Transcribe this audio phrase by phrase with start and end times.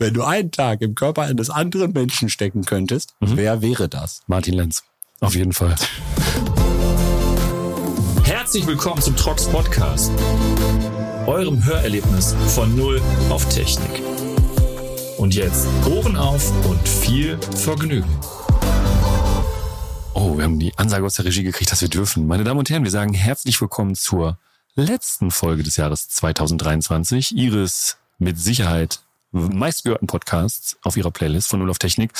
[0.00, 3.36] Wenn du einen Tag im Körper eines anderen Menschen stecken könntest, mhm.
[3.36, 4.22] wer wäre das?
[4.28, 4.84] Martin Lenz.
[5.18, 5.74] Auf jeden Fall.
[8.22, 10.12] Herzlich willkommen zum Trox Podcast,
[11.26, 14.00] eurem Hörerlebnis von Null auf Technik.
[15.16, 18.08] Und jetzt Ohren auf und viel Vergnügen.
[20.14, 22.28] Oh, wir haben die Ansage aus der Regie gekriegt, dass wir dürfen.
[22.28, 24.38] Meine Damen und Herren, wir sagen herzlich willkommen zur
[24.76, 27.36] letzten Folge des Jahres 2023.
[27.36, 29.00] Ihres mit Sicherheit
[29.32, 32.12] meistgehörten Podcasts auf ihrer Playlist von Null auf Technik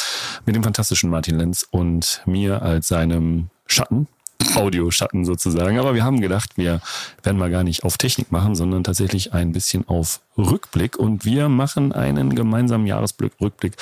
[0.47, 4.09] mit dem fantastischen Martin Lenz und mir als seinem Schatten,
[4.55, 5.79] Audioschatten sozusagen.
[5.79, 6.81] Aber wir haben gedacht, wir
[7.23, 10.97] werden mal gar nicht auf Technik machen, sondern tatsächlich ein bisschen auf Rückblick.
[10.97, 13.75] Und wir machen einen gemeinsamen Jahresrückblick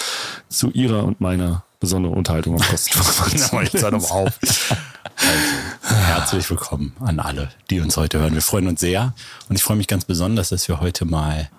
[0.48, 3.32] zu ihrer und meiner besonderen Unterhaltung am Kostenformat.
[3.72, 4.38] Jetzt hör doch auf.
[5.16, 8.34] Also, herzlich willkommen an alle, die uns heute hören.
[8.34, 9.14] Wir freuen uns sehr
[9.48, 11.50] und ich freue mich ganz besonders, dass wir heute mal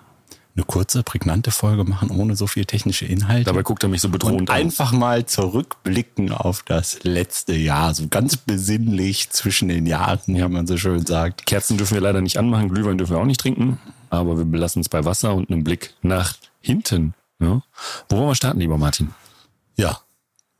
[0.57, 3.45] eine kurze, prägnante Folge machen, ohne so viel technische Inhalte.
[3.45, 4.55] Dabei guckt er mich so bedrohend und an.
[4.55, 10.65] Einfach mal zurückblicken auf das letzte Jahr, so ganz besinnlich zwischen den Jahren, wie man
[10.65, 11.45] so schön sagt.
[11.45, 14.81] Kerzen dürfen wir leider nicht anmachen, Glühwein dürfen wir auch nicht trinken, aber wir belassen
[14.81, 17.13] es bei Wasser und einem Blick nach hinten.
[17.39, 17.61] Ja?
[18.09, 19.13] Wo wollen wir starten, lieber Martin?
[19.75, 19.99] Ja,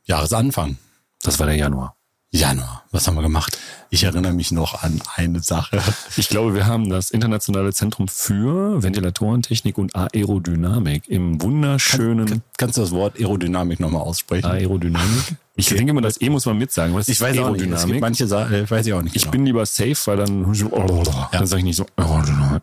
[0.04, 0.78] Jahresanfang.
[1.22, 1.97] Das war der Januar.
[2.30, 2.82] Januar.
[2.90, 3.58] Was haben wir gemacht?
[3.88, 5.80] Ich erinnere mich noch an eine Sache.
[6.16, 12.26] Ich glaube, wir haben das Internationale Zentrum für Ventilatorentechnik und Aerodynamik im wunderschönen.
[12.26, 14.46] Kann, kannst du das Wort Aerodynamik nochmal aussprechen?
[14.46, 15.36] Aerodynamik?
[15.56, 15.76] Ich okay.
[15.76, 16.94] denke immer, das E muss man mitsagen.
[16.94, 17.62] Was ich weiß Aerodynamik?
[17.62, 17.78] auch nicht.
[17.78, 19.16] Es gibt manche äh, weiß ich auch nicht.
[19.16, 19.32] Ich genau.
[19.32, 21.28] bin lieber safe, weil dann, oh, ja.
[21.32, 21.86] dann sage ich nicht so.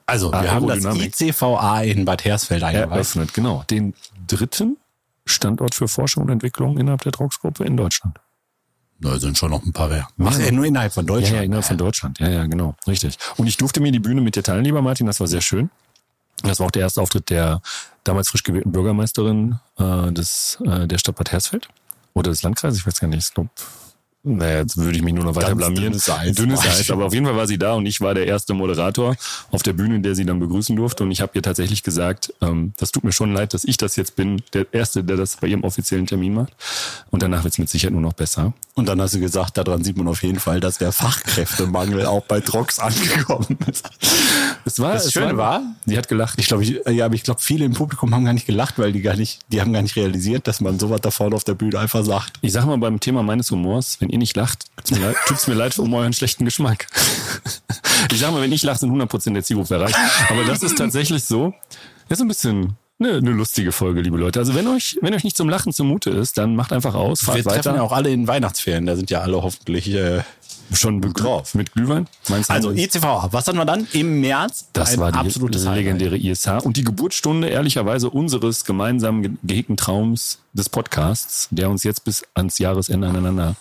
[0.05, 2.91] Also, wir haben das ICVA in Bad Hersfeld eingeweiht.
[2.91, 3.63] Eröffnet, genau.
[3.69, 3.95] Den
[4.27, 4.77] dritten
[5.25, 8.19] Standort für Forschung und Entwicklung innerhalb der Drogsgruppe in Deutschland.
[9.05, 10.07] Da sind schon noch ein paar mehr.
[10.17, 11.31] Machst ja, nur innerhalb von Deutschland.
[11.31, 12.19] Ja, ja, innerhalb von Deutschland.
[12.19, 12.75] Ja, ja, genau.
[12.87, 13.17] Richtig.
[13.37, 15.05] Und ich durfte mir die Bühne mit dir teilen, lieber Martin.
[15.05, 15.69] Das war sehr schön.
[16.41, 17.61] Das war auch der erste Auftritt der
[18.03, 21.67] damals frisch gewählten Bürgermeisterin äh, des, äh, der Stadt Bad Hersfeld.
[22.15, 23.27] Oder des Landkreises, ich weiß gar nicht.
[23.27, 23.49] Ich glaube,
[24.25, 25.91] naja, jetzt würde ich mich nur noch weiter Ganz blamieren.
[25.91, 26.35] Dünnes Eis.
[26.35, 26.89] Dünnes Eis.
[26.89, 29.15] Aber auf jeden Fall war sie da und ich war der erste Moderator
[29.51, 31.03] auf der Bühne, der sie dann begrüßen durfte.
[31.03, 33.95] Und ich habe ihr tatsächlich gesagt, ähm, das tut mir schon leid, dass ich das
[33.95, 36.53] jetzt bin, der Erste, der das bei ihrem offiziellen Termin macht.
[37.11, 38.53] Und danach wird es mit Sicherheit nur noch besser.
[38.73, 42.23] Und dann hast du gesagt, daran sieht man auf jeden Fall, dass der Fachkräftemangel auch
[42.23, 43.89] bei Drox angekommen ist.
[44.67, 46.39] Es war, das Schöne war, sie hat gelacht.
[46.39, 48.91] Ich glaube, ich, ja, aber ich glaube, viele im Publikum haben gar nicht gelacht, weil
[48.91, 51.53] die gar nicht, die haben gar nicht realisiert, dass man sowas da vorne auf der
[51.53, 52.37] Bühne einfach sagt.
[52.41, 55.47] Ich sag mal beim Thema meines Humors, wenn ihr nicht lacht, tut's mir leid, tut's
[55.47, 56.87] mir leid um euren schlechten Geschmack.
[58.11, 59.95] ich sag mal, wenn ich lache, sind 100% der Zielgruppe erreicht.
[60.29, 61.53] Aber das ist tatsächlich so.
[62.09, 64.39] Das ist ein bisschen eine, eine lustige Folge, liebe Leute.
[64.39, 67.37] Also wenn euch, wenn euch nicht zum Lachen zumute ist, dann macht einfach aus, fahrt
[67.37, 67.61] Wir weiter.
[67.61, 70.21] treffen ja auch alle in Weihnachtsferien, da sind ja alle hoffentlich äh,
[70.71, 71.55] schon drauf.
[71.55, 72.07] Mit Glühwein?
[72.29, 74.69] Meinst du also ICV, was hatten wir dann im März?
[74.73, 80.39] Das Ein war die absolutes legendäre ISH und die Geburtsstunde ehrlicherweise unseres gemeinsamen gehegten Traums
[80.53, 83.55] des Podcasts, der uns jetzt bis ans Jahresende aneinander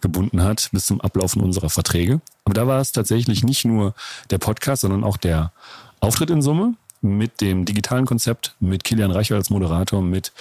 [0.00, 2.20] gebunden hat, bis zum Ablaufen unserer Verträge.
[2.44, 3.94] Aber da war es tatsächlich nicht nur
[4.30, 5.52] der Podcast, sondern auch der
[6.00, 10.32] Auftritt in Summe mit dem digitalen Konzept, mit Kilian Reicher als Moderator, mit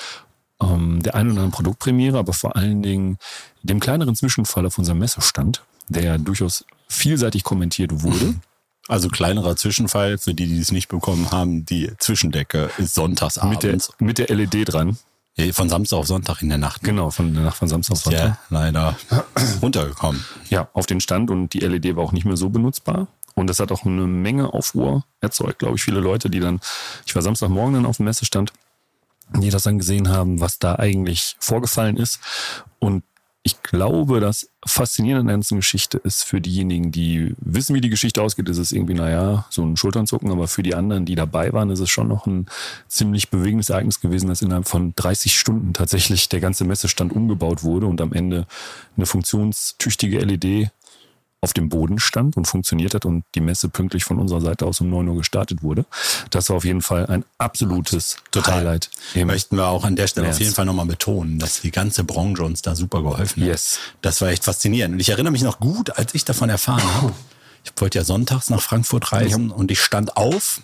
[0.61, 3.17] ähm, der einen oder anderen Produktpremiere, aber vor allen Dingen
[3.61, 8.36] dem kleineren Zwischenfall auf unserem Messestand, der durchaus vielseitig kommentiert wurde.
[8.90, 13.92] Also kleinerer Zwischenfall, für die, die es nicht bekommen haben, die Zwischendecke ist sonntagsabends.
[14.00, 14.98] Mit der, mit der LED dran.
[15.52, 16.81] Von Samstag auf Sonntag in der Nacht.
[16.84, 18.22] Genau, von der Nacht von Samstag auf Sonntag.
[18.22, 18.98] Ja, leider
[19.62, 20.25] runtergekommen.
[20.50, 23.08] Ja, auf den Stand und die LED war auch nicht mehr so benutzbar.
[23.36, 26.59] Und das hat auch eine Menge Aufruhr erzeugt, glaube ich, viele Leute, die dann,
[27.06, 28.52] ich war Samstagmorgen dann auf dem Messestand,
[29.36, 32.19] die das dann gesehen haben, was da eigentlich vorgefallen ist.
[32.80, 33.04] Und
[33.47, 37.90] ich glaube, das Faszinierende an der ganzen Geschichte ist für diejenigen, die wissen, wie die
[37.90, 41.53] Geschichte ausgeht, ist es irgendwie, naja, so ein Schulternzucken, aber für die anderen, die dabei
[41.53, 42.47] waren, ist es schon noch ein
[42.90, 47.88] ziemlich bewegendes Ereignis gewesen, dass innerhalb von 30 Stunden tatsächlich der ganze Messestand umgebaut wurde
[47.88, 48.47] und am Ende
[48.97, 50.72] eine funktionstüchtige LED
[51.42, 54.81] auf dem Boden stand und funktioniert hat und die Messe pünktlich von unserer Seite aus
[54.81, 55.86] um 9 Uhr gestartet wurde.
[56.31, 58.56] Das war auf jeden Fall ein absolutes Total.
[58.56, 58.90] Highlight.
[59.14, 60.38] Möchten wir auch an der Stelle März.
[60.38, 63.50] auf jeden Fall nochmal betonen, dass die ganze Branche uns da super geholfen hat.
[63.50, 63.80] Yes.
[64.01, 64.95] Das war echt faszinierend.
[64.95, 67.13] Und ich erinnere mich noch gut, als ich davon erfahren habe.
[67.63, 70.62] Ich wollte ja sonntags nach Frankfurt reisen und ich stand auf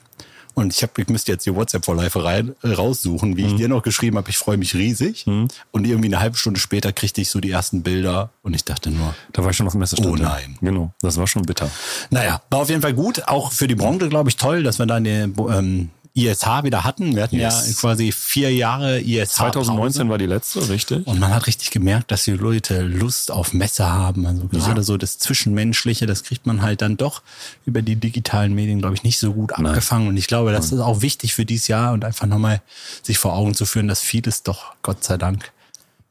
[0.53, 3.49] und ich, hab, ich müsste jetzt die WhatsApp-Vorläufe rein, äh, raussuchen, wie mhm.
[3.49, 5.25] ich dir noch geschrieben habe, ich freue mich riesig.
[5.25, 5.47] Mhm.
[5.71, 8.91] Und irgendwie eine halbe Stunde später kriegte ich so die ersten Bilder und ich dachte
[8.91, 9.15] nur.
[9.31, 10.09] Da war ich schon auf dem Messestand.
[10.09, 10.57] Oh nein.
[10.61, 11.69] Genau, das war schon bitter.
[12.09, 13.27] Naja, war auf jeden Fall gut.
[13.27, 16.83] Auch für die Branche, glaube ich, toll, dass wir da in der, ähm, ISH wieder
[16.83, 17.15] hatten.
[17.15, 17.67] Wir hatten Yes.
[17.67, 19.31] ja quasi vier Jahre ISH.
[19.33, 21.07] 2019 war die letzte, richtig?
[21.07, 24.25] Und man hat richtig gemerkt, dass die Leute Lust auf Messe haben.
[24.27, 27.23] Also gerade so das Zwischenmenschliche, das kriegt man halt dann doch
[27.65, 30.07] über die digitalen Medien, glaube ich, nicht so gut abgefangen.
[30.07, 32.61] Und ich glaube, das ist auch wichtig für dieses Jahr und einfach nochmal
[33.01, 35.51] sich vor Augen zu führen, dass vieles doch, Gott sei Dank,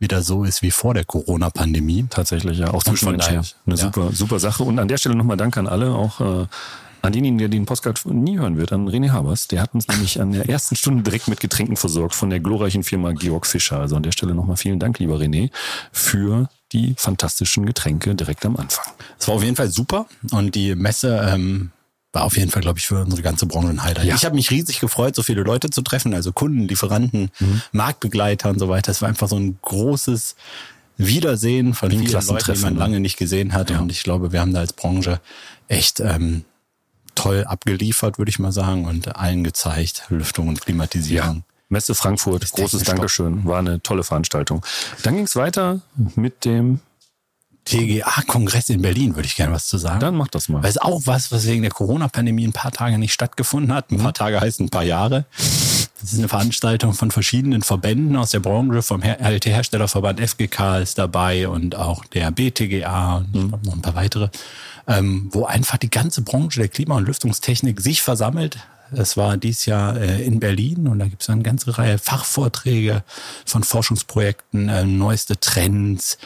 [0.00, 2.06] wieder so ist wie vor der Corona-Pandemie.
[2.10, 2.75] Tatsächlich, ja.
[2.75, 3.76] Auch daher, Eine ja.
[3.76, 4.64] super, super Sache.
[4.64, 6.46] Und an der Stelle nochmal Dank an alle, auch äh,
[7.02, 9.49] an denjenigen, der den Postcard nie hören wird, an René Habers.
[9.49, 12.84] Der hat uns nämlich an der ersten Stunde direkt mit Getränken versorgt von der glorreichen
[12.84, 13.81] Firma Georg Fischer.
[13.81, 15.50] Also an der Stelle nochmal vielen Dank, lieber René,
[15.90, 18.87] für die fantastischen Getränke direkt am Anfang.
[19.19, 21.70] Es war auf jeden Fall super und die Messe ähm,
[22.12, 24.05] war auf jeden Fall, glaube ich, für unsere ganze Branche ein Highlight.
[24.05, 24.14] Ja.
[24.14, 27.62] Ich habe mich riesig gefreut, so viele Leute zu treffen, also Kunden, Lieferanten, Mhm.
[27.72, 28.93] Marktbegleiter und so weiter.
[28.93, 30.37] Es war einfach so ein großes
[30.98, 32.78] Wiedersehen von Wie vielen Leuten, die Klassentreffen, man ne?
[32.78, 33.70] lange nicht gesehen hat.
[33.70, 35.20] Und ich glaube, wir haben da als Branche
[35.69, 36.44] echt ähm,
[37.14, 41.44] toll abgeliefert, würde ich mal sagen, und allen gezeigt, Lüftung und Klimatisierung.
[41.69, 43.44] Messe Frankfurt, großes Dankeschön.
[43.47, 44.64] War eine tolle Veranstaltung.
[45.05, 45.81] Dann ging es weiter
[46.17, 46.81] mit dem,
[47.64, 50.00] TGA-Kongress in Berlin, würde ich gerne was zu sagen.
[50.00, 50.62] dann mach das mal.
[50.62, 53.91] Weil es auch was, was wegen der Corona-Pandemie ein paar Tage nicht stattgefunden hat.
[53.91, 54.03] Ein Mhm.
[54.03, 55.25] paar Tage heißt ein paar Jahre.
[56.00, 58.82] Das ist eine Veranstaltung von verschiedenen Verbänden aus der Branche.
[58.82, 63.55] Vom Her- LT-Herstellerverband FGK ist dabei und auch der BTGA und Mhm.
[63.65, 64.29] noch ein paar weitere,
[64.88, 68.58] ähm, wo einfach die ganze Branche der Klima- und Lüftungstechnik sich versammelt.
[68.94, 73.03] Es war dieses Jahr äh, in Berlin und da gibt es eine ganze Reihe Fachvorträge
[73.44, 76.19] von Forschungsprojekten, äh, neueste Trends,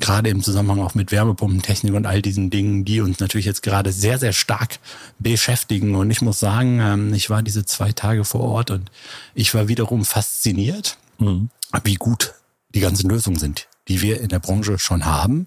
[0.00, 3.92] gerade im Zusammenhang auch mit Wärmepumpentechnik und all diesen Dingen, die uns natürlich jetzt gerade
[3.92, 4.78] sehr, sehr stark
[5.18, 5.94] beschäftigen.
[5.94, 8.90] Und ich muss sagen, ähm, ich war diese zwei Tage vor Ort und
[9.34, 10.98] ich war wiederum fasziniert,
[11.84, 12.34] wie gut
[12.74, 15.46] die ganzen Lösungen sind, die wir in der Branche schon haben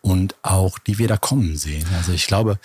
[0.00, 1.86] und auch die wir da kommen sehen.
[1.96, 2.58] Also ich glaube,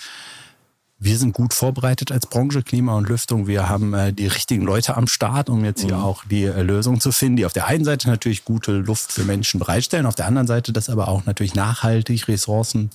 [1.02, 3.48] wir sind gut vorbereitet als Branche Klima und Lüftung.
[3.48, 7.00] Wir haben äh, die richtigen Leute am Start, um jetzt hier auch die äh, Lösung
[7.00, 10.28] zu finden, die auf der einen Seite natürlich gute Luft für Menschen bereitstellen, auf der
[10.28, 12.90] anderen Seite das aber auch natürlich nachhaltig Ressourcen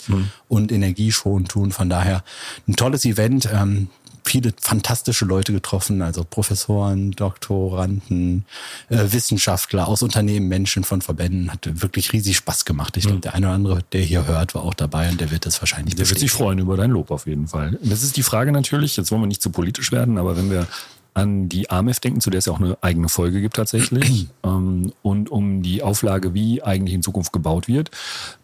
[0.49, 1.73] und Energieschonend tun.
[1.73, 2.23] Von daher
[2.69, 3.49] ein tolles Event.
[3.51, 3.89] Ähm,
[4.25, 8.44] viele fantastische Leute getroffen, also Professoren, Doktoranden,
[8.88, 11.53] äh, Wissenschaftler aus Unternehmen, Menschen von Verbänden.
[11.53, 12.97] Hat wirklich riesig Spaß gemacht.
[12.97, 15.47] Ich glaube, der eine oder andere, der hier hört, war auch dabei und der wird
[15.47, 16.44] das wahrscheinlich Der wird sich bestätigen.
[16.44, 17.79] freuen über dein Lob auf jeden Fall.
[17.82, 20.67] Das ist die Frage natürlich, jetzt wollen wir nicht zu politisch werden, aber wenn wir
[21.14, 24.93] an die AMF denken, zu der es ja auch eine eigene Folge gibt tatsächlich, ähm,
[25.02, 27.90] und um die Auflage, wie eigentlich in Zukunft gebaut wird,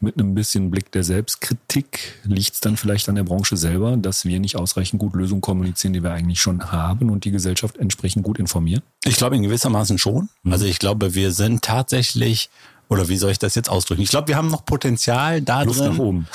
[0.00, 4.25] mit einem bisschen Blick der Selbstkritik, liegt es dann vielleicht an der Branche selber, dass
[4.25, 8.22] wir nicht ausreichend gut Lösungen kommunizieren, die wir eigentlich schon haben und die Gesellschaft entsprechend
[8.22, 8.82] gut informieren?
[9.05, 10.28] Ich glaube in gewissermaßen schon.
[10.44, 10.52] Mhm.
[10.52, 12.50] Also ich glaube, wir sind tatsächlich,
[12.88, 14.02] oder wie soll ich das jetzt ausdrücken?
[14.02, 16.26] Ich glaube, wir haben noch Potenzial da Luft drin,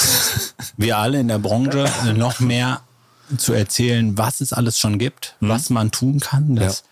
[0.76, 1.86] wir alle in der Branche
[2.16, 2.82] noch mehr
[3.38, 6.56] zu erzählen, was es alles schon gibt, was man tun kann.
[6.56, 6.84] Das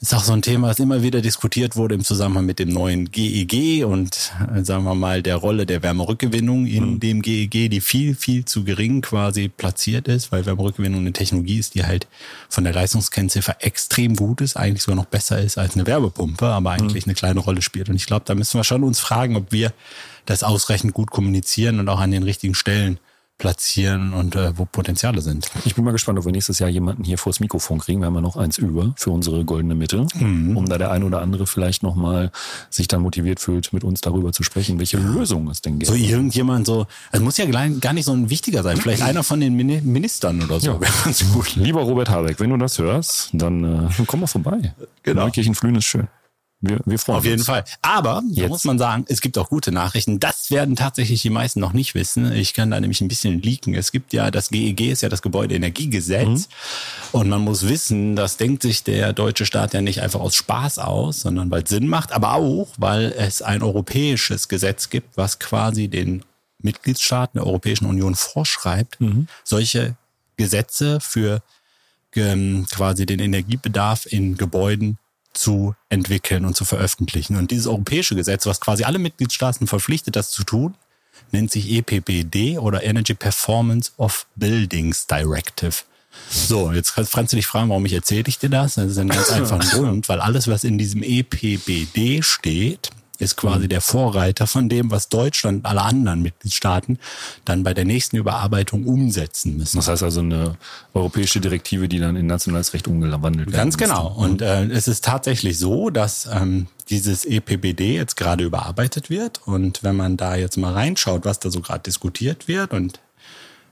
[0.00, 3.10] ist auch so ein Thema, das immer wieder diskutiert wurde im Zusammenhang mit dem neuen
[3.10, 8.14] GEG und äh, sagen wir mal der Rolle der Wärmerückgewinnung in dem GEG, die viel,
[8.14, 12.06] viel zu gering quasi platziert ist, weil Wärmerückgewinnung eine Technologie ist, die halt
[12.48, 16.70] von der Leistungskennziffer extrem gut ist, eigentlich sogar noch besser ist als eine Wärmepumpe, aber
[16.70, 17.88] eigentlich eine kleine Rolle spielt.
[17.88, 19.72] Und ich glaube, da müssen wir schon uns fragen, ob wir
[20.26, 23.00] das ausreichend gut kommunizieren und auch an den richtigen Stellen
[23.38, 25.48] platzieren und äh, wo Potenziale sind.
[25.64, 28.00] Ich bin mal gespannt, ob wir nächstes Jahr jemanden hier vors Mikrofon kriegen.
[28.00, 31.22] Wir haben ja noch eins über für unsere goldene Mitte, um da der ein oder
[31.22, 32.32] andere vielleicht nochmal
[32.68, 35.86] sich dann motiviert fühlt, mit uns darüber zu sprechen, welche Lösungen es denn gibt.
[35.90, 39.38] So irgendjemand so, es muss ja gar nicht so ein wichtiger sein, vielleicht einer von
[39.40, 40.72] den Mini- Ministern oder so.
[40.72, 40.80] Ja.
[40.80, 41.54] Wäre ganz gut.
[41.54, 44.74] Lieber Robert Habeck, wenn du das hörst, dann äh, komm mal vorbei.
[45.04, 45.22] Genau.
[45.22, 46.08] Neukirchenflühen ist schön.
[46.60, 47.46] Wir, wir freuen Auf jeden uns.
[47.46, 47.64] Fall.
[47.82, 50.18] Aber da muss man sagen, es gibt auch gute Nachrichten.
[50.18, 52.32] Das werden tatsächlich die meisten noch nicht wissen.
[52.32, 53.74] Ich kann da nämlich ein bisschen leaken.
[53.74, 56.48] Es gibt ja, das GEG ist ja das Gebäudeenergiegesetz.
[57.12, 60.80] Und man muss wissen, das denkt sich der deutsche Staat ja nicht einfach aus Spaß
[60.80, 65.38] aus, sondern weil es Sinn macht, aber auch, weil es ein europäisches Gesetz gibt, was
[65.38, 66.24] quasi den
[66.60, 68.98] Mitgliedstaaten der Europäischen Union vorschreibt,
[69.44, 69.96] solche
[70.36, 71.40] Gesetze für
[72.16, 74.98] ähm, quasi den Energiebedarf in Gebäuden
[75.38, 77.36] zu entwickeln und zu veröffentlichen.
[77.36, 80.74] Und dieses europäische Gesetz, was quasi alle Mitgliedstaaten verpflichtet, das zu tun,
[81.32, 85.74] nennt sich EPBD oder Energy Performance of Buildings Directive.
[86.30, 88.74] So, jetzt kannst du dich fragen, warum ich erzähle ich dir das?
[88.74, 93.68] Das ist ein ganz einfachen Grund, weil alles, was in diesem EPBD steht, ist quasi
[93.68, 96.98] der Vorreiter von dem, was Deutschland und alle anderen Mitgliedstaaten
[97.44, 99.78] dann bei der nächsten Überarbeitung umsetzen müssen.
[99.78, 100.56] Das heißt also eine
[100.94, 103.56] europäische Direktive, die dann in nationales Recht umgewandelt wird.
[103.56, 104.08] Ganz genau.
[104.08, 109.40] Und äh, es ist tatsächlich so, dass ähm, dieses EPBD jetzt gerade überarbeitet wird.
[109.46, 113.00] Und wenn man da jetzt mal reinschaut, was da so gerade diskutiert wird und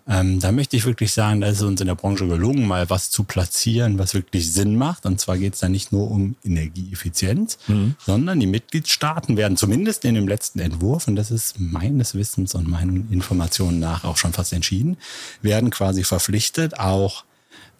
[0.08, 2.88] Ähm, da möchte ich wirklich sagen, da ist es uns in der Branche gelungen, mal
[2.90, 5.04] was zu platzieren, was wirklich Sinn macht.
[5.04, 7.96] Und zwar geht es da nicht nur um Energieeffizienz, mhm.
[7.98, 12.68] sondern die Mitgliedstaaten werden zumindest in dem letzten Entwurf, und das ist meines Wissens und
[12.68, 14.96] meinen Informationen nach auch schon fast entschieden,
[15.42, 17.24] werden quasi verpflichtet, auch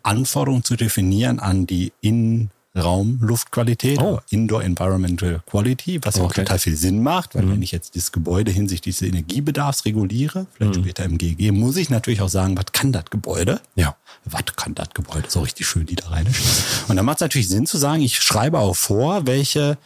[0.03, 4.21] Anforderungen zu definieren an die in Raumluftqualität, oh.
[4.31, 6.25] Indoor Environmental Quality, was okay.
[6.25, 7.53] auch total viel Sinn macht, weil mhm.
[7.53, 10.83] wenn ich jetzt das Gebäude hinsichtlich des Energiebedarfs reguliere, vielleicht mhm.
[10.83, 13.61] später im GG, muss ich natürlich auch sagen, was kann das Gebäude?
[13.75, 13.97] Ja.
[14.25, 15.29] Was kann das Gebäude?
[15.29, 16.27] So richtig schön die da rein.
[16.89, 19.79] Und dann macht es natürlich Sinn zu sagen, ich schreibe auch vor, welche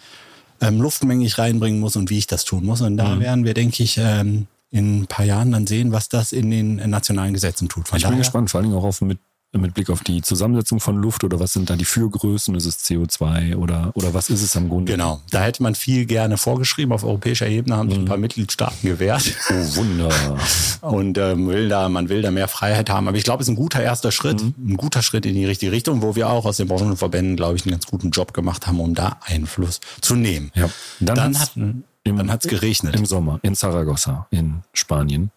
[0.61, 2.81] ähm, Luftmenge ich reinbringen muss und wie ich das tun muss.
[2.81, 3.21] Und da mhm.
[3.21, 6.77] werden wir, denke ich, ähm, in ein paar Jahren dann sehen, was das in den
[6.91, 7.89] nationalen Gesetzen tut.
[7.89, 9.19] Von ich bin gespannt, vor allem auch auf mit
[9.59, 12.55] mit Blick auf die Zusammensetzung von Luft oder was sind da die Fürgrößen?
[12.55, 14.93] Ist es CO2 oder, oder was ist es am Grunde?
[14.93, 16.93] Genau, da hätte man viel gerne vorgeschrieben.
[16.93, 18.09] Auf europäischer Ebene haben sich ein mhm.
[18.09, 19.35] paar Mitgliedstaaten gewehrt.
[19.51, 20.11] Oh, Wunder.
[20.83, 23.09] Und ähm, will da, man will da mehr Freiheit haben.
[23.09, 24.55] Aber ich glaube, es ist ein guter erster Schritt, mhm.
[24.75, 27.65] ein guter Schritt in die richtige Richtung, wo wir auch aus den Branchenverbänden, glaube ich,
[27.65, 30.53] einen ganz guten Job gemacht haben, um da Einfluss zu nehmen.
[30.55, 30.71] Ja.
[31.01, 32.97] Dann, Dann hatten im, Dann hat's geregnet.
[32.97, 35.31] Im Sommer in Saragossa in Spanien.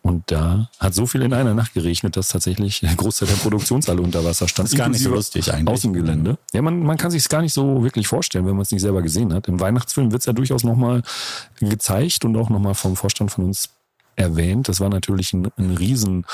[0.00, 4.00] Und da hat so viel in einer Nacht geregnet, dass tatsächlich der Großteil der Produktionshalle
[4.00, 4.68] unter Wasser stand.
[4.68, 5.74] Das ist gar nicht so lustig eigentlich.
[5.74, 6.38] Außengelände.
[6.52, 9.02] Ja, man, man kann sich gar nicht so wirklich vorstellen, wenn man es nicht selber
[9.02, 9.48] gesehen hat.
[9.48, 11.02] Im Weihnachtsfilm wird's ja durchaus nochmal
[11.58, 13.70] gezeigt und auch nochmal vom Vorstand von uns
[14.14, 14.68] erwähnt.
[14.68, 16.26] Das war natürlich ein, ein riesen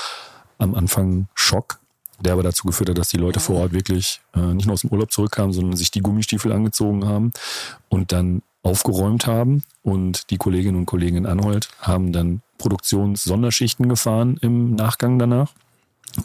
[0.58, 1.80] am Anfang Schock,
[2.20, 4.82] der aber dazu geführt hat, dass die Leute vor Ort wirklich äh, nicht nur aus
[4.82, 7.32] dem Urlaub zurückkamen, sondern sich die Gummistiefel angezogen haben
[7.88, 9.62] und dann aufgeräumt haben.
[9.82, 15.52] Und die Kolleginnen und Kollegen in Anhold haben dann Produktionssonderschichten gefahren im Nachgang danach,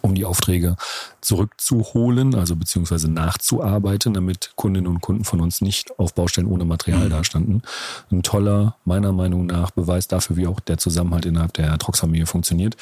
[0.02, 0.76] um die Aufträge
[1.22, 7.06] zurückzuholen, also beziehungsweise nachzuarbeiten, damit Kundinnen und Kunden von uns nicht auf Baustellen ohne Material
[7.06, 7.10] mhm.
[7.10, 7.62] dastanden.
[8.12, 12.76] Ein toller, meiner Meinung nach, Beweis dafür, wie auch der Zusammenhalt innerhalb der Trox-Familie funktioniert.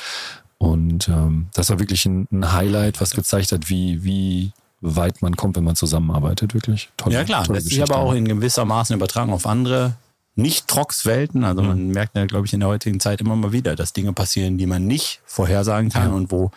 [0.58, 4.54] Und ähm, das war wirklich ein, ein Highlight, was gezeigt hat, wie, wie
[4.84, 6.90] weit man kommt, wenn man zusammenarbeitet, wirklich.
[6.98, 9.96] Tolle, ja klar, das ist aber auch in gewisser Maßen übertragen auf andere
[10.36, 11.44] nicht Trox-Welten.
[11.44, 11.68] Also mhm.
[11.68, 14.58] man merkt ja, glaube ich, in der heutigen Zeit immer mal wieder, dass Dinge passieren,
[14.58, 16.16] die man nicht vorhersagen kann ja.
[16.16, 16.52] und wo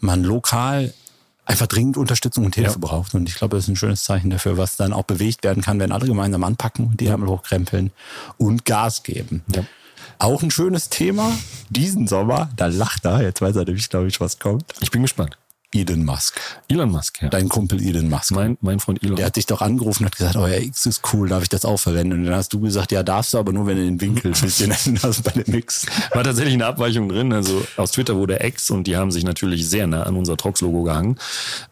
[0.00, 0.92] man lokal
[1.46, 2.78] einfach dringend Unterstützung und Hilfe ja.
[2.78, 3.14] braucht.
[3.14, 5.78] Und ich glaube, das ist ein schönes Zeichen dafür, was dann auch bewegt werden kann,
[5.78, 7.90] wenn alle gemeinsam anpacken, die Ärmel hochkrempeln
[8.38, 9.42] und Gas geben.
[9.54, 9.64] Ja.
[10.18, 11.32] Auch ein schönes Thema
[11.70, 12.50] diesen Sommer.
[12.56, 13.22] Da lacht er.
[13.22, 14.64] Jetzt weiß er nämlich, glaube ich, was kommt.
[14.80, 15.36] Ich bin gespannt.
[15.74, 16.40] Elon Musk.
[16.68, 17.28] Elon Musk, ja.
[17.28, 18.30] Dein Kumpel Elon Musk.
[18.30, 19.16] Mein, mein Freund Elon.
[19.16, 21.48] Der hat dich doch angerufen und hat gesagt, oh ja, X ist cool, darf ich
[21.48, 22.20] das auch verwenden?
[22.20, 24.40] Und dann hast du gesagt, ja, darfst du, aber nur wenn du den Winkel ein
[24.40, 25.86] bisschen änderst bei dem X.
[26.12, 27.32] War tatsächlich eine Abweichung drin.
[27.32, 30.84] Also aus Twitter wurde X und die haben sich natürlich sehr nah an unser Trox-Logo
[30.84, 31.18] gehangen.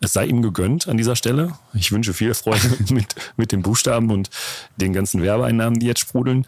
[0.01, 1.53] Es sei ihm gegönnt an dieser Stelle.
[1.73, 4.31] Ich wünsche viel Freude mit, mit den Buchstaben und
[4.77, 6.45] den ganzen Werbeeinnahmen, die jetzt sprudeln.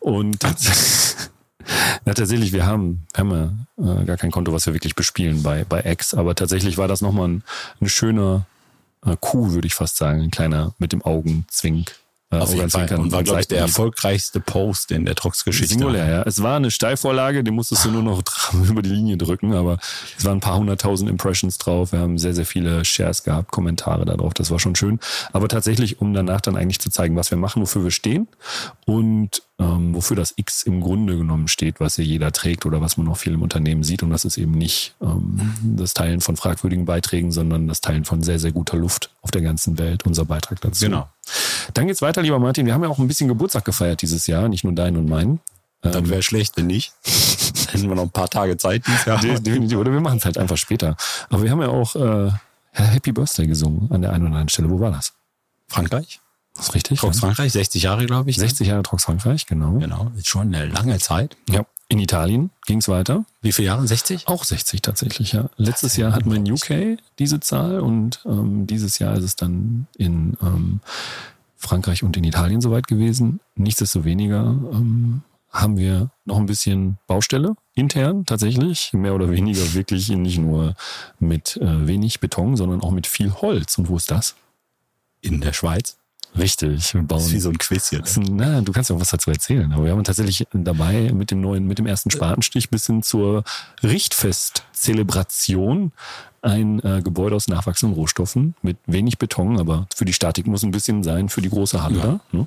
[0.00, 0.38] Und
[2.06, 3.30] ja, tatsächlich, wir haben, haben
[3.78, 6.88] ja äh, gar kein Konto, was wir wirklich bespielen bei, bei X, aber tatsächlich war
[6.88, 7.42] das nochmal ein,
[7.80, 8.46] ein schöner
[9.04, 11.94] äh, Coup, würde ich fast sagen, ein kleiner mit dem Augenzwink
[12.34, 12.92] äh, Auf jeden Fall.
[12.94, 15.74] Und war, glaube ich, der erfolgreichste Post in der Trox-Geschichte.
[15.74, 16.22] Singulär, ja.
[16.22, 18.22] Es war eine Steilvorlage, die musstest du nur noch
[18.68, 19.78] über die Linie drücken, aber
[20.16, 21.92] es waren ein paar hunderttausend Impressions drauf.
[21.92, 24.34] Wir haben sehr, sehr viele Shares gehabt, Kommentare darauf.
[24.34, 25.00] Das war schon schön.
[25.32, 28.28] Aber tatsächlich, um danach dann eigentlich zu zeigen, was wir machen, wofür wir stehen
[28.86, 32.96] und ähm, wofür das X im Grunde genommen steht, was ja jeder trägt oder was
[32.96, 34.02] man auch viel im Unternehmen sieht.
[34.02, 38.22] Und das ist eben nicht ähm, das Teilen von fragwürdigen Beiträgen, sondern das Teilen von
[38.22, 40.86] sehr, sehr guter Luft auf der ganzen Welt, unser Beitrag dazu.
[40.86, 41.08] Genau.
[41.72, 42.66] Dann geht's weiter, lieber Martin.
[42.66, 45.40] Wir haben ja auch ein bisschen Geburtstag gefeiert dieses Jahr, nicht nur deinen und meinen.
[45.82, 46.94] Dann wäre schlecht, wenn nicht.
[47.70, 49.20] Hätten wir noch ein paar Tage Zeit dieses Jahr.
[49.20, 49.78] Definitiv.
[49.78, 50.96] Oder wir machen es halt einfach später.
[51.28, 52.30] Aber wir haben ja auch äh,
[52.72, 54.70] Happy Birthday gesungen an der einen oder anderen Stelle.
[54.70, 55.12] Wo war das?
[55.68, 56.20] Frankreich.
[56.54, 57.00] Das ist richtig.
[57.00, 58.36] Trox Frankreich, 60 Jahre, glaube ich.
[58.36, 59.78] 60 Jahre Trox Frankreich, genau.
[59.78, 61.36] Genau, ist schon eine lange Zeit.
[61.50, 61.66] Ja.
[61.88, 63.24] In Italien ging es weiter.
[63.42, 63.86] Wie viele Jahre?
[63.86, 64.26] 60?
[64.26, 65.50] Auch 60 tatsächlich, ja.
[65.56, 69.86] Letztes Jahr hatten wir in UK diese Zahl und ähm, dieses Jahr ist es dann
[69.98, 70.80] in ähm,
[71.56, 73.40] Frankreich und in Italien soweit gewesen.
[73.56, 74.42] Nichtsdestoweniger
[74.72, 80.74] ähm, haben wir noch ein bisschen Baustelle intern tatsächlich, mehr oder weniger wirklich nicht nur
[81.18, 83.78] mit äh, wenig Beton, sondern auch mit viel Holz.
[83.78, 84.34] Und wo ist das?
[85.20, 85.96] In der Schweiz.
[86.36, 87.18] Richtig, wir bauen.
[87.18, 88.00] Das ist wie so ein Quiz hier.
[88.00, 88.06] Ne?
[88.30, 89.72] Na, du kannst ja auch was dazu erzählen.
[89.72, 93.44] Aber wir haben tatsächlich dabei mit dem neuen, mit dem ersten Spatenstich bis hin zur
[93.82, 95.92] Richtfest-Zelebration
[96.44, 100.70] ein äh, Gebäude aus nachwachsenden Rohstoffen mit wenig Beton, aber für die Statik muss ein
[100.70, 102.04] bisschen sein, für die große Halle ja.
[102.04, 102.20] da.
[102.32, 102.46] Ne?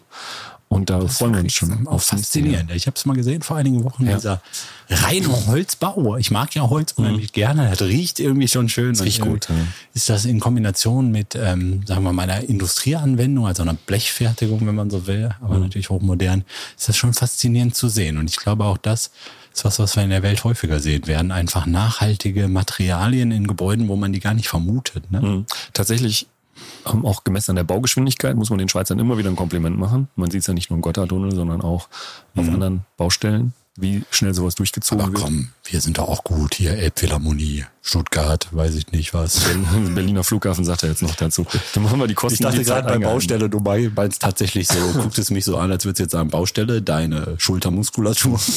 [0.70, 1.88] Und da freuen wir uns schon.
[1.88, 2.72] Auch faszinierend.
[2.72, 4.16] Ich habe es mal gesehen vor einigen Wochen, ja.
[4.16, 4.42] dieser
[4.90, 6.18] reine Holzbau.
[6.18, 7.34] Ich mag ja Holz unheimlich mhm.
[7.34, 7.70] gerne.
[7.70, 8.90] Das riecht irgendwie schon schön.
[8.90, 9.48] Das riecht gut.
[9.48, 9.56] Ja.
[9.94, 14.76] Ist das in Kombination mit, ähm, sagen wir mal, einer Industrieanwendung, also einer Blechfertigung, wenn
[14.76, 15.64] man so will, aber mhm.
[15.64, 16.44] natürlich hochmodern,
[16.78, 18.18] ist das schon faszinierend zu sehen.
[18.18, 19.12] Und ich glaube auch das
[19.58, 21.32] ist was, was wir in der Welt häufiger sehen werden.
[21.32, 25.12] Einfach nachhaltige Materialien in Gebäuden, wo man die gar nicht vermutet.
[25.12, 25.22] Ne?
[25.22, 25.46] Mhm.
[25.74, 26.28] Tatsächlich
[26.86, 30.08] ähm, auch gemessen an der Baugeschwindigkeit muss man den Schweizern immer wieder ein Kompliment machen.
[30.16, 31.88] Man sieht es ja nicht nur im Gotthardtunnel, sondern auch
[32.34, 32.42] mhm.
[32.42, 35.24] auf anderen Baustellen, wie schnell sowas durchgezogen Aber wird.
[35.24, 36.74] komm, wir sind doch auch gut hier.
[36.74, 39.42] Elbphilharmonie, Stuttgart, weiß ich nicht was.
[39.96, 41.46] Berliner Flughafen sagt er jetzt noch dazu.
[41.74, 42.36] Dann machen wir die Kosten.
[42.36, 45.86] Ich dachte gerade bei Baustelle, du meinst tatsächlich so, guckt es mich so an, als
[45.86, 48.40] würdest du jetzt sagen, Baustelle, deine Schultermuskulatur.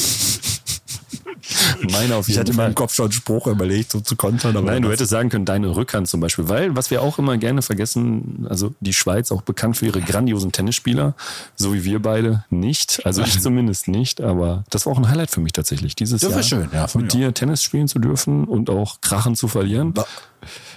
[1.91, 4.63] Meine auf jeden ich hatte in meinem Kopf schon einen Spruch überlegt, so zu kontern.
[4.65, 6.49] Nein, du hättest sagen können, deine Rückhand zum Beispiel.
[6.49, 10.51] Weil, was wir auch immer gerne vergessen, also die Schweiz auch bekannt für ihre grandiosen
[10.51, 11.15] Tennisspieler,
[11.55, 13.01] so wie wir beide nicht.
[13.05, 15.95] Also ich zumindest nicht, aber das war auch ein Highlight für mich tatsächlich.
[15.95, 19.47] Dieses das Jahr schön, ja, mit dir Tennis spielen zu dürfen und auch krachen zu
[19.47, 19.93] verlieren.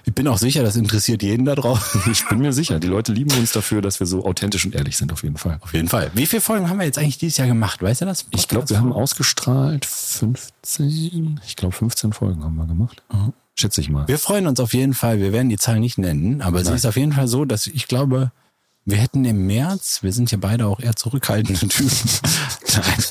[0.04, 2.02] Ich bin auch sicher, das interessiert jeden da draußen.
[2.11, 2.78] Ich bin mir sicher.
[2.78, 5.59] Die Leute lieben uns dafür, dass wir so authentisch und ehrlich sind, auf jeden Fall.
[5.61, 6.11] Auf jeden Fall.
[6.14, 7.83] Wie viele Folgen haben wir jetzt eigentlich dieses Jahr gemacht?
[7.83, 8.26] Weißt du das?
[8.30, 11.40] Ich glaube, wir haben ausgestrahlt 15.
[11.47, 13.02] Ich glaube, 15 Folgen haben wir gemacht.
[13.12, 13.33] Mhm.
[13.56, 14.09] Schätze ich mal.
[14.09, 15.21] Wir freuen uns auf jeden Fall.
[15.21, 16.66] Wir werden die Zahl nicht nennen, aber Nein.
[16.66, 18.33] sie ist auf jeden Fall so, dass ich glaube,
[18.85, 21.90] wir hätten im März, wir sind ja beide auch eher zurückhaltende Typen.
[22.75, 23.03] Nein.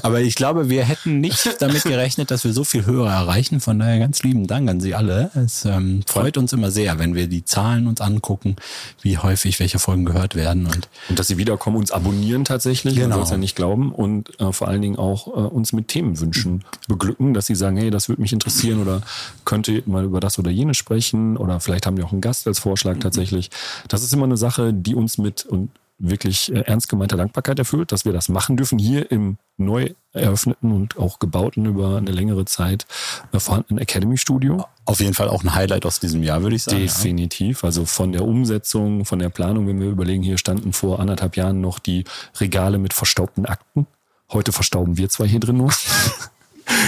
[0.06, 3.60] Aber ich glaube, wir hätten nicht damit gerechnet, dass wir so viel Hörer erreichen.
[3.60, 5.30] Von daher ganz lieben Dank an Sie alle.
[5.34, 8.56] Es ähm, freut uns immer sehr, wenn wir die Zahlen uns angucken,
[9.02, 10.66] wie häufig welche Folgen gehört werden.
[10.66, 13.08] Und, und dass Sie wiederkommen, uns abonnieren tatsächlich, genau.
[13.08, 13.92] man soll es ja nicht glauben.
[13.92, 17.90] Und äh, vor allen Dingen auch äh, uns mit Themenwünschen beglücken, dass Sie sagen, hey,
[17.90, 19.02] das würde mich interessieren oder
[19.44, 22.58] könnte mal über das oder jenes sprechen oder vielleicht haben wir auch einen Gast als
[22.58, 23.50] Vorschlag tatsächlich.
[23.88, 27.58] Das ist immer eine Sache, die uns uns mit und wirklich äh, ernst gemeinter Dankbarkeit
[27.58, 32.10] erfüllt, dass wir das machen dürfen hier im neu eröffneten und auch gebauten über eine
[32.10, 32.86] längere Zeit
[33.32, 34.64] äh, vorhandenen Academy Studio.
[34.86, 36.78] Auf jeden Fall auch ein Highlight aus diesem Jahr, würde ich sagen.
[36.78, 37.62] Definitiv.
[37.62, 41.60] Also von der Umsetzung, von der Planung, wenn wir überlegen, hier standen vor anderthalb Jahren
[41.60, 42.04] noch die
[42.40, 43.86] Regale mit verstaubten Akten.
[44.32, 45.70] Heute verstauben wir zwar hier drin nur.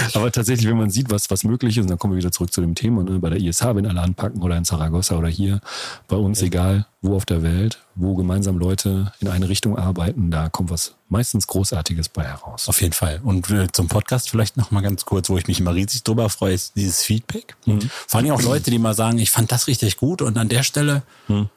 [0.13, 2.53] Aber tatsächlich, wenn man sieht, was, was möglich ist, und dann kommen wir wieder zurück
[2.53, 5.61] zu dem Thema, ne, bei der ISH, wenn alle anpacken oder in Zaragoza oder hier,
[6.07, 6.47] bei uns, ja.
[6.47, 10.95] egal wo auf der Welt, wo gemeinsam Leute in eine Richtung arbeiten, da kommt was
[11.09, 12.69] meistens Großartiges bei heraus.
[12.69, 13.19] Auf jeden Fall.
[13.23, 16.29] Und äh, zum Podcast vielleicht noch mal ganz kurz, wo ich mich immer riesig drüber
[16.29, 17.55] freue, ist dieses Feedback.
[17.65, 17.89] Mhm.
[18.07, 20.63] Vor allem auch Leute, die mal sagen, ich fand das richtig gut und an der
[20.63, 21.49] Stelle, mhm.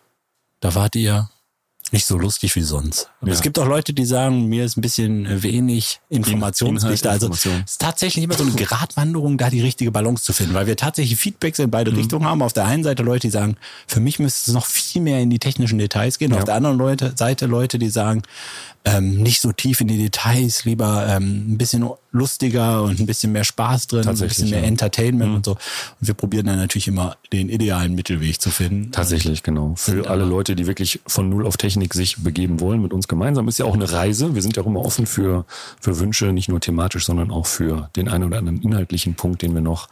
[0.58, 1.30] da wart ihr
[1.92, 3.10] nicht so lustig wie sonst.
[3.24, 3.32] Ja.
[3.32, 7.08] Es gibt auch Leute, die sagen, mir ist ein bisschen wenig Informationsdichte.
[7.08, 10.66] Also es ist tatsächlich immer so eine Gratwanderung, da die richtige Balance zu finden, weil
[10.66, 11.98] wir tatsächlich Feedbacks in beide mhm.
[11.98, 12.42] Richtungen haben.
[12.42, 13.56] Auf der einen Seite Leute, die sagen,
[13.86, 16.32] für mich müsste es noch viel mehr in die technischen Details gehen.
[16.32, 16.38] Ja.
[16.38, 18.22] Auf der anderen Leute, Seite Leute, die sagen,
[18.84, 23.32] ähm, nicht so tief in die Details, lieber ähm, ein bisschen lustiger und ein bisschen
[23.32, 24.66] mehr Spaß drin, ein bisschen mehr ja.
[24.66, 25.36] Entertainment mhm.
[25.36, 25.52] und so.
[25.52, 28.90] Und wir probieren dann natürlich immer den idealen Mittelweg zu finden.
[28.92, 29.74] Tatsächlich, genau.
[29.76, 33.48] Für alle Leute, die wirklich von Null auf Technik sich begeben wollen mit uns gemeinsam,
[33.48, 34.34] ist ja auch eine Reise.
[34.34, 35.44] Wir sind ja auch immer offen für,
[35.80, 39.54] für Wünsche, nicht nur thematisch, sondern auch für den einen oder anderen inhaltlichen Punkt, den
[39.54, 39.88] wir noch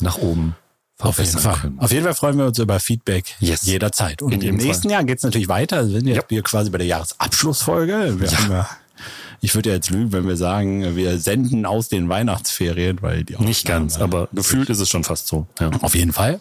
[0.00, 0.54] nach oben
[1.00, 1.54] auf jeden Fall.
[1.54, 1.78] Können.
[1.78, 3.62] Auf jeden Fall freuen wir uns über Feedback yes.
[3.62, 4.20] jederzeit.
[4.20, 4.92] Und im nächsten Fall.
[4.92, 5.86] Jahr geht es natürlich weiter.
[5.86, 6.42] Wir sind jetzt ja.
[6.42, 8.16] quasi bei der Jahresabschlussfolge.
[8.18, 8.38] Wir ja.
[8.38, 8.68] haben ja
[9.40, 13.36] ich würde ja jetzt lügen, wenn wir sagen, wir senden aus den Weihnachtsferien, weil die
[13.36, 15.46] Nicht ganz, aber gefühlt ist es schon fast so.
[15.60, 15.70] Ja.
[15.80, 16.40] Auf jeden Fall.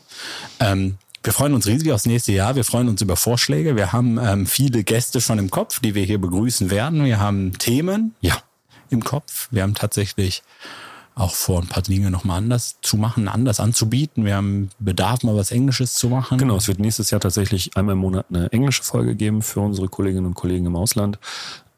[0.60, 2.56] Ähm, wir freuen uns riesig aufs nächste Jahr.
[2.56, 3.76] Wir freuen uns über Vorschläge.
[3.76, 7.04] Wir haben ähm, viele Gäste schon im Kopf, die wir hier begrüßen werden.
[7.04, 8.38] Wir haben Themen ja.
[8.90, 9.50] im Kopf.
[9.52, 10.44] Wir haben tatsächlich
[11.16, 14.24] auch vor ein paar Dinge nochmal anders zu machen, anders anzubieten.
[14.24, 16.38] Wir haben Bedarf, mal was Englisches zu machen.
[16.38, 19.90] Genau, es wird nächstes Jahr tatsächlich einmal im Monat eine englische Folge geben für unsere
[19.90, 21.18] Kolleginnen und Kollegen im Ausland.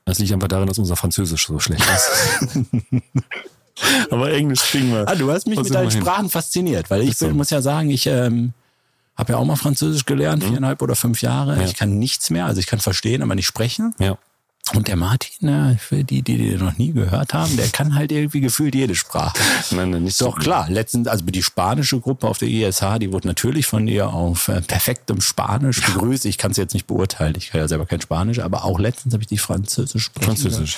[0.10, 2.66] Das liegt einfach daran, dass unser Französisch so schlecht ist.
[4.12, 5.08] Aber Englisch kriegen wir.
[5.08, 6.30] Ah, du hast mich mit deinen Sprachen hin.
[6.30, 7.30] fasziniert, weil ich so.
[7.30, 8.54] muss ja sagen, ich ähm,
[9.16, 10.48] habe ja auch mal Französisch gelernt, mhm.
[10.48, 11.56] viereinhalb oder fünf Jahre.
[11.58, 11.64] Ja.
[11.64, 13.94] Ich kann nichts mehr, also ich kann verstehen, aber nicht sprechen.
[14.00, 14.18] Ja.
[14.74, 18.42] Und der Martin, für die, die den noch nie gehört haben, der kann halt irgendwie
[18.42, 19.38] gefühlt jede Sprache.
[19.72, 23.12] Nein, nein, nicht Doch so klar, letztens, also die spanische Gruppe auf der ISH, die
[23.12, 26.26] wurde natürlich von dir auf äh, perfektem Spanisch begrüßt.
[26.26, 29.14] Ich kann es jetzt nicht beurteilen, ich kann ja selber kein Spanisch, aber auch letztens
[29.14, 30.12] habe ich die Französisch.
[30.20, 30.78] Französisch,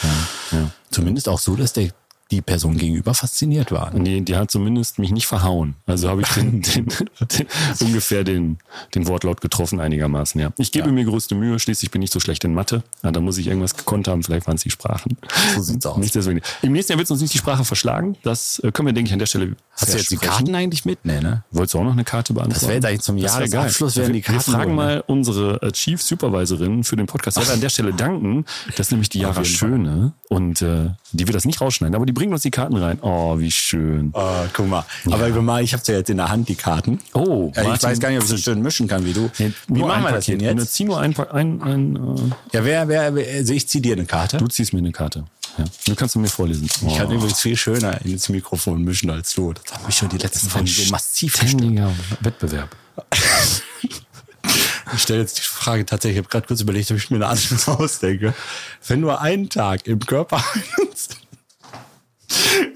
[0.51, 0.58] ja.
[0.58, 0.71] ja.
[0.89, 1.89] Zumindest auch so, dass der
[2.32, 4.02] die Person gegenüber fasziniert waren.
[4.02, 5.76] Nee, die hat zumindest mich nicht verhauen.
[5.86, 7.48] Also habe ich den, den, den,
[7.82, 8.58] ungefähr den,
[8.96, 10.52] den Wortlaut getroffen einigermaßen, ja.
[10.58, 10.94] Ich gebe Ja.
[10.94, 12.84] mir größte Mühe, schließlich bin ich so schlecht in Mathe.
[13.04, 15.17] Ja, da muss ich irgendwas gekonnt haben, vielleicht waren es die Sprachen.
[15.56, 15.98] So sieht's aus.
[15.98, 16.41] Nicht deswegen.
[16.62, 18.15] Im nächsten Jahr wird es uns nicht die Sprache verschlagen.
[18.24, 20.17] Das äh, können wir, denke ich, an der Stelle Hast du jetzt die.
[20.17, 21.00] Karten eigentlich mit?
[21.04, 21.44] Nee, ne?
[21.52, 22.54] Wolltest du auch noch eine Karte beantworten?
[22.60, 24.76] Das wäre jetzt eigentlich zum Jahresabschluss wären die Wir- Wir Karten fragen ne?
[24.76, 27.38] mal unsere äh, Chief Supervisorin für den Podcast.
[27.38, 28.46] Ich werde an der Stelle danken.
[28.78, 29.44] Das ist nämlich die Jara.
[29.44, 30.13] Schöne.
[30.30, 32.99] Und äh, die wird das nicht rausschneiden, aber die bringen uns die Karten rein.
[33.01, 34.12] Oh, wie schön.
[34.13, 34.86] Oh, guck mal.
[35.10, 36.99] Aber mal, ich habe ja jetzt in der Hand, die Karten.
[37.15, 37.89] Oh, Äh, ich Martin.
[37.89, 39.31] weiß gar nicht, ob ich so schön mischen kann wie du.
[39.39, 40.38] Nee, wie nur machen wir das denn.
[40.38, 40.73] Nur jetzt?
[40.75, 44.05] Zieh nur ein, ein, ein äh, Ja, wer, wer, wer, also ich zieh dir eine
[44.05, 44.38] Karte.
[44.38, 45.23] du ziehst mir eine Karte.
[45.57, 45.63] Ja.
[45.88, 46.65] Du kannst du mir vorlesen.
[46.65, 47.13] Ich kann Oh.
[47.13, 49.53] übrigens viel schöner ins Mikrofon mischen als du.
[49.53, 51.36] Das haben wir schon die letzten Folgen so massiv.
[51.38, 52.75] Ständiger Wettbewerb.
[54.93, 57.27] Ich stelle jetzt die Frage tatsächlich, ich habe gerade kurz überlegt, ob ich mir eine
[57.27, 58.34] andere ausdenke.
[58.88, 60.43] Wenn du einen Tag im Körper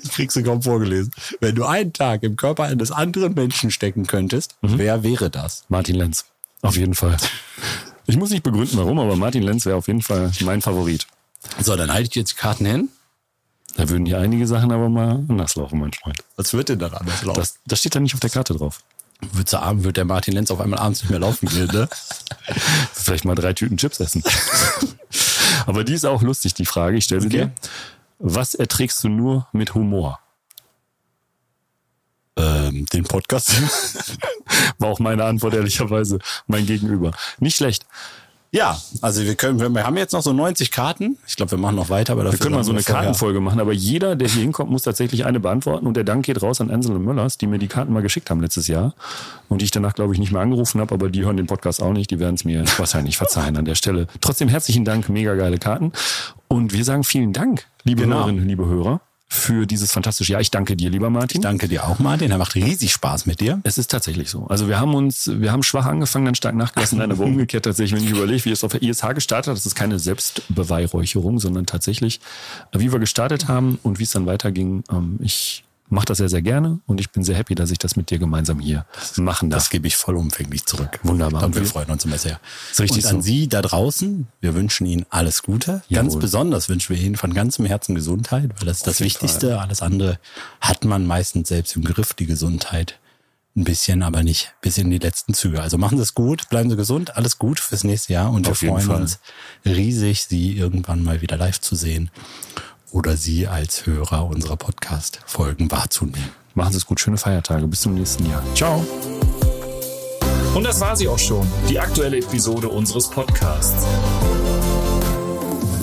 [0.03, 1.11] ich krieg's kaum vorgelesen.
[1.39, 5.63] Wenn du einen Tag im Körper eines anderen Menschen stecken könntest, wer wäre das?
[5.69, 6.25] Martin Lenz.
[6.61, 7.17] Auf jeden Fall.
[8.07, 11.07] Ich muss nicht begründen, warum, aber Martin Lenz wäre auf jeden Fall mein Favorit.
[11.61, 12.89] So, dann halte ich jetzt die Karten hin.
[13.75, 16.17] Da würden hier einige Sachen aber mal anders laufen, mein Freund.
[16.37, 17.39] Was wird denn dann anders laufen?
[17.39, 18.79] Das, das steht da nicht auf der Karte drauf.
[19.33, 21.89] wird, zu Abend, wird der Martin Lenz auf einmal abends nicht mehr laufen gehen, ne?
[22.93, 24.23] Vielleicht mal drei Tüten Chips essen.
[25.65, 26.97] aber die ist auch lustig, die Frage.
[26.97, 27.37] Ich stelle sie Okay.
[27.37, 27.51] dir.
[28.17, 30.19] Was erträgst du nur mit Humor?
[32.37, 33.51] ähm, den Podcast.
[34.77, 37.11] War auch meine Antwort, ehrlicherweise, mein Gegenüber.
[37.39, 37.85] Nicht schlecht.
[38.55, 41.17] Ja, also wir können, wir haben jetzt noch so 90 Karten.
[41.27, 43.59] Ich glaube, wir machen noch weiter, aber dafür Wir können mal so eine Kartenfolge machen,
[43.59, 45.85] aber jeder, der hier hinkommt, muss tatsächlich eine beantworten.
[45.85, 48.29] Und der Dank geht raus an Ansel und Möllers, die mir die Karten mal geschickt
[48.29, 48.93] haben letztes Jahr.
[49.49, 51.83] Und die ich danach, glaube ich, nicht mehr angerufen habe, aber die hören den Podcast
[51.83, 52.09] auch nicht.
[52.11, 54.07] Die werden es mir wahrscheinlich verzeihen an der Stelle.
[54.21, 55.91] Trotzdem herzlichen Dank, mega geile Karten.
[56.47, 58.19] Und wir sagen vielen Dank, liebe Genau.
[58.19, 60.41] Hörerinnen, liebe Hörer, für dieses fantastische Jahr.
[60.41, 61.41] Ich danke dir, lieber Martin.
[61.41, 62.31] Danke dir auch, Martin.
[62.31, 63.59] Er macht riesig Spaß mit dir.
[63.63, 64.45] Es ist tatsächlich so.
[64.47, 67.99] Also wir haben uns, wir haben schwach angefangen, dann stark nachgelassen, nein, aber umgekehrt tatsächlich,
[67.99, 71.65] wenn ich überlege, wie es auf der ISH gestartet hat, das ist keine Selbstbeweihräucherung, sondern
[71.65, 72.19] tatsächlich,
[72.71, 74.83] wie wir gestartet haben und wie es dann weiterging.
[74.91, 77.95] Ähm, ich mache das sehr, sehr gerne und ich bin sehr happy, dass ich das
[77.95, 78.85] mit dir gemeinsam hier
[79.17, 79.63] machen darf.
[79.63, 80.99] Das gebe ich vollumfänglich zurück.
[81.03, 81.43] Wunderbar.
[81.43, 82.39] Und wir freuen uns immer sehr.
[82.71, 83.21] Ist richtig Und an so.
[83.21, 85.83] Sie da draußen, wir wünschen Ihnen alles Gute.
[85.91, 86.21] Ganz Jawohl.
[86.21, 89.59] besonders wünschen wir Ihnen von ganzem Herzen Gesundheit, weil das ist das Wichtigste.
[89.59, 90.19] Alles andere
[90.59, 92.99] hat man meistens selbst im Griff, die Gesundheit.
[93.57, 95.61] Ein bisschen, aber nicht bis in die letzten Züge.
[95.61, 98.61] Also machen Sie es gut, bleiben Sie gesund, alles gut fürs nächste Jahr und Auf
[98.61, 99.01] wir freuen Fall.
[99.01, 99.19] uns
[99.65, 102.11] riesig, Sie irgendwann mal wieder live zu sehen
[102.95, 106.29] oder Sie als Hörer unserer Podcast-Folgen wahrzunehmen.
[106.53, 108.41] Machen Sie es gut, schöne Feiertage, bis zum nächsten Jahr.
[108.55, 108.85] Ciao.
[110.55, 113.85] Und das war sie auch schon, die aktuelle Episode unseres Podcasts.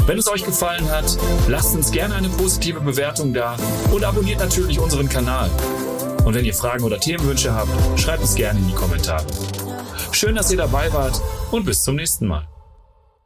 [0.07, 3.59] Wenn es euch gefallen hat, lasst uns gerne eine positive Bewertung da
[3.91, 5.51] und abonniert natürlich unseren Kanal.
[6.25, 9.27] Und wenn ihr Fragen oder Themenwünsche habt, schreibt es gerne in die Kommentare.
[10.13, 11.21] Schön, dass ihr dabei wart
[11.51, 12.49] und bis zum nächsten Mal.